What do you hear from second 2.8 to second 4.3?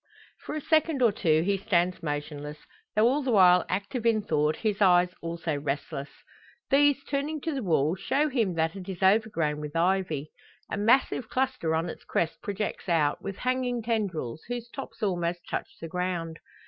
though all the while active in